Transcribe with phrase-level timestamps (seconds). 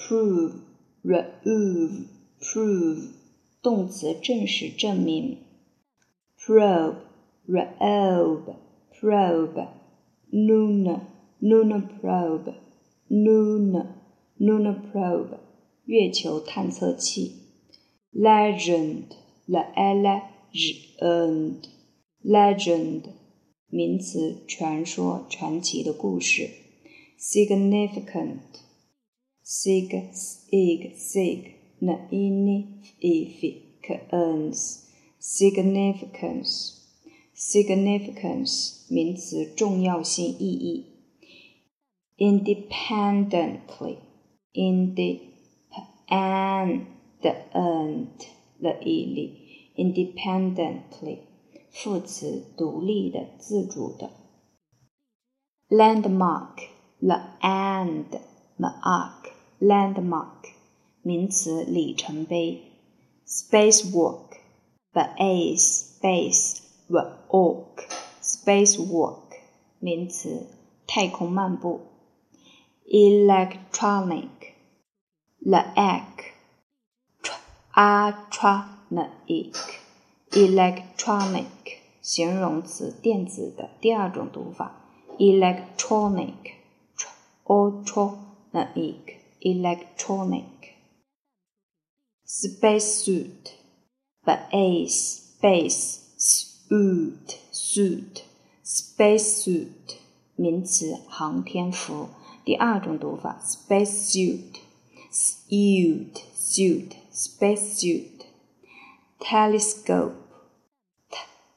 [0.00, 0.52] prove,
[1.02, 2.06] remove,
[2.40, 3.08] prove，
[3.62, 5.38] 动词证实、证明。
[6.38, 6.96] probe,
[7.46, 8.56] probe,
[8.92, 9.68] probe,
[10.30, 11.00] lunar,
[11.40, 12.54] lunar probe,
[13.08, 13.86] lunar,
[14.38, 15.38] lunar probe，
[15.84, 17.32] 月球探测器。
[18.12, 19.04] legend,
[19.48, 20.52] legend,
[22.22, 23.02] legend，
[23.68, 26.48] 名词，传说、传奇的故事。
[27.18, 28.38] significant
[29.50, 31.54] sig sig sig
[33.88, 34.86] significance
[35.20, 36.76] significance
[37.34, 40.86] significance 名词重要性意义
[42.16, 43.98] independently
[44.52, 45.20] independently
[49.76, 51.18] independently
[51.70, 54.10] 副词独立的自主的
[55.68, 56.68] landmark
[57.00, 58.20] land
[58.58, 59.19] mark
[59.61, 60.53] landmark
[61.03, 62.63] 名词里程碑
[63.27, 64.37] ，spacewalk
[64.91, 67.85] base base walk
[68.23, 69.19] spacewalk
[69.77, 70.47] 名词
[70.87, 71.81] 太空漫步
[72.87, 74.29] ，electronic
[75.45, 75.93] electronic
[80.31, 81.45] electronic
[82.01, 84.81] 形容词电子的第二种读法
[85.19, 86.33] ，electronic
[89.40, 90.76] electronic electronic
[92.24, 93.54] spacesuit
[94.24, 98.24] base base suit suit
[98.64, 99.98] spacesuit
[100.34, 102.08] 名词航天服
[102.44, 104.56] 第二种读法 spacesuit
[105.12, 108.24] suit suit spacesuit
[109.20, 110.14] telescope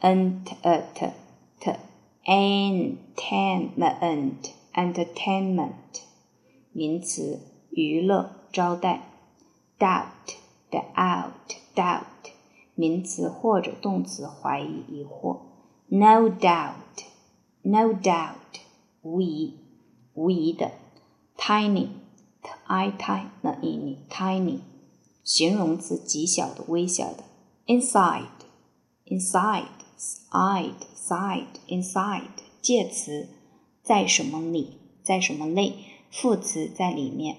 [0.00, 1.10] ent t
[1.60, 1.72] t
[2.24, 3.82] entertainment
[4.74, 6.02] entertainment
[6.72, 7.40] 名词
[7.70, 9.02] 娱乐招待，
[9.78, 10.36] doubt
[10.70, 12.02] doubt doubt
[12.74, 15.40] 名词或者动词怀疑疑惑，
[15.88, 17.04] no doubt
[17.62, 18.60] no doubt
[19.02, 19.58] 无疑
[20.14, 20.72] 无疑的，
[21.36, 21.88] tiny
[22.65, 24.59] I tiny tiny tiny，
[25.23, 27.23] 形容词极小的、微小的。
[27.65, 28.27] inside
[29.05, 32.29] inside side side inside，
[32.61, 33.27] 介词
[33.83, 35.75] 在什么里，在什么内，
[36.11, 37.37] 副词在里面。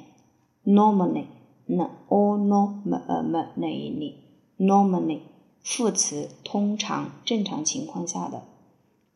[0.64, 1.26] normally
[1.66, 4.14] n o normally
[4.58, 5.20] normally，
[5.62, 8.42] 副词通常、正常情况下的。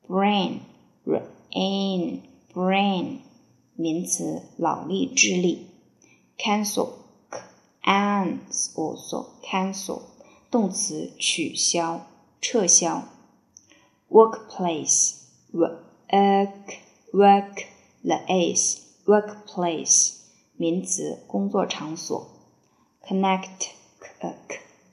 [0.09, 0.60] brain
[1.04, 2.20] brain
[2.53, 3.19] brain，
[3.74, 5.66] 名词脑力、智力。
[6.41, 6.90] cancel
[7.84, 10.02] cancel cancel
[10.50, 12.08] 动词取消
[12.41, 13.03] 撤销
[14.09, 15.16] workplace
[15.52, 15.80] work
[17.12, 20.13] workplace workplace
[20.56, 22.28] 名词工作场所
[23.03, 23.68] connect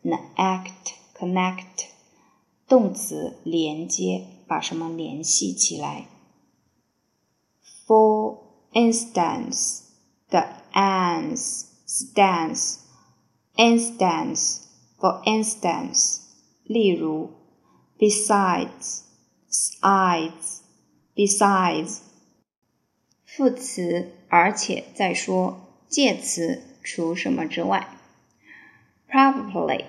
[0.03, 1.87] connect connect
[2.69, 6.09] 动词连接把什么联系起来
[7.87, 8.39] for
[8.73, 9.83] instance
[10.31, 12.79] the ans stance
[13.57, 14.61] instance
[14.99, 16.21] for instance
[16.65, 17.31] 例如
[17.99, 19.03] besides
[19.51, 20.61] sides
[21.15, 22.01] besides
[23.25, 27.89] 副词而且再说介词除什么之外
[29.09, 29.85] probably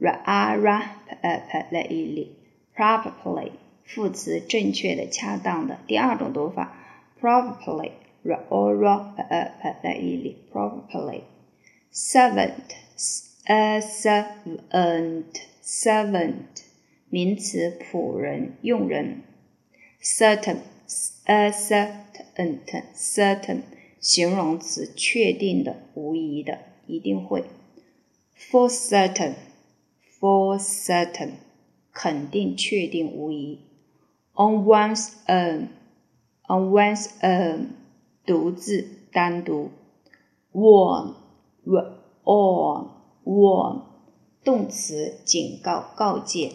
[0.00, 0.82] ra ra
[1.70, 2.28] probably
[2.74, 3.52] probably
[3.84, 6.76] 副词正确的恰当的第二种读法
[7.20, 7.92] probably
[10.50, 11.24] probably
[11.90, 12.74] servant
[13.46, 16.64] a servant servant
[17.10, 19.22] 名词仆人佣人
[20.02, 20.58] certain
[21.24, 22.58] a certain
[22.94, 23.62] certain
[24.00, 27.44] 形容词确定的无疑的一定会
[28.36, 29.34] for certain
[30.18, 31.34] for certain
[31.92, 33.60] 肯定确定无疑
[34.34, 35.68] on one's own
[36.48, 37.68] on one's own
[38.29, 39.71] 独自单独
[40.53, 41.15] ，warn
[41.65, 42.89] warn
[43.23, 43.81] warn
[44.43, 46.53] 动词警告告诫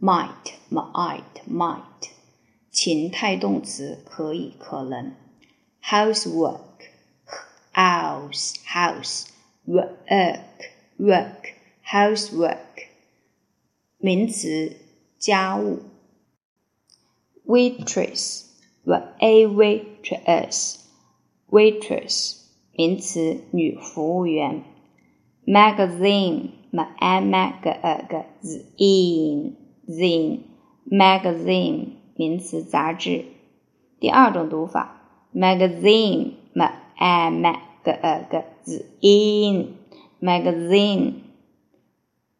[0.00, 2.10] ，might might might
[2.72, 5.14] 情态动词可以可能
[5.80, 6.88] ，housework
[7.72, 9.26] house house
[9.64, 10.48] work
[10.98, 11.52] work
[11.84, 12.88] housework
[13.98, 14.76] 名词
[15.20, 15.82] 家务
[17.46, 18.46] ，waitress
[19.20, 20.85] a waitress
[21.50, 24.62] waitress 名词，女服务员。
[25.46, 29.56] magazine m a m a g z i n
[29.86, 30.40] z i n
[30.90, 33.24] magazine 名词，杂志。
[34.00, 36.66] 第二种读法，magazine m
[36.96, 39.74] a m a g z i n
[40.20, 41.14] magazine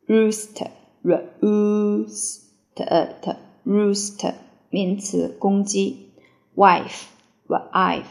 [0.06, 0.67] roost
[1.02, 4.35] r o o s t t roost
[4.70, 6.11] 名词，公鸡。
[6.56, 7.05] wife
[7.47, 8.06] wife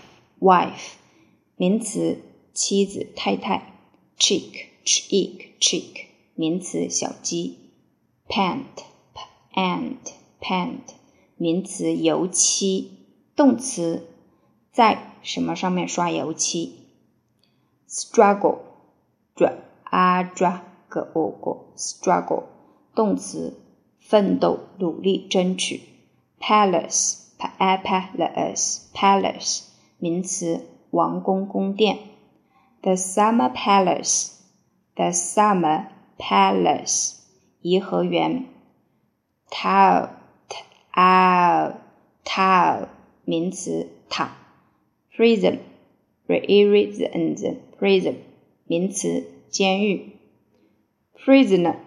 [0.46, 0.94] wife
[1.56, 2.20] 名词
[2.54, 3.74] 妻子太太。
[4.18, 6.06] chick chick chick
[6.36, 7.58] 名词小鸡
[8.28, 8.64] pant
[9.54, 9.98] PANT
[10.40, 10.82] pant，
[11.38, 12.92] 名词油漆，
[13.36, 14.08] 动词
[14.72, 16.88] 在什么上面刷油漆
[17.90, 18.60] ？struggle
[19.36, 22.44] dra a dra g o g struggle
[22.94, 23.60] 动词
[24.00, 25.82] 奋斗努力争取
[26.40, 29.64] ，palace p a palace palace
[30.06, 31.98] 名词王宫宫殿
[32.84, 34.34] ，the summer palace
[34.94, 35.88] the summer
[36.20, 37.16] palace
[37.64, 38.46] 颐和园
[39.50, 40.10] ，tower
[40.94, 41.78] tower
[42.24, 42.88] tower
[43.24, 44.38] 名词塔
[45.12, 45.58] ，prison
[46.28, 48.16] prison prison
[48.66, 50.18] 名词监狱
[51.18, 51.78] ，prisoner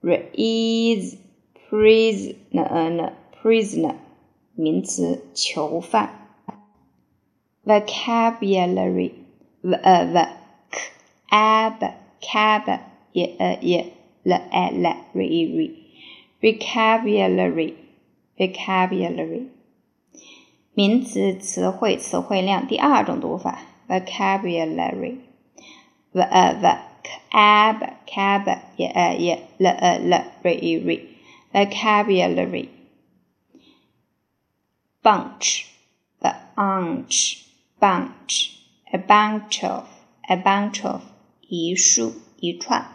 [0.00, 1.16] is
[1.68, 3.12] prisoner
[3.42, 3.96] prisoner
[4.54, 6.21] 名词囚犯
[7.63, 9.11] ，vocabulary
[9.61, 10.27] v v
[11.29, 12.79] ab cab
[13.11, 15.87] 也呃也 l a l r e r
[16.41, 17.73] vocabulary
[18.37, 19.47] vocabulary
[20.73, 25.17] 名词词汇词汇量第二种读法 vocabulary
[26.11, 26.77] v a v
[27.31, 31.01] ab cab 也呃也 l a l r e r
[31.53, 32.69] vocabulary
[35.01, 35.65] bunch
[36.21, 37.40] bunch
[37.81, 38.51] bunch
[38.93, 39.85] a bunch of
[40.29, 41.01] a bunch of
[41.41, 42.85] 一束一串。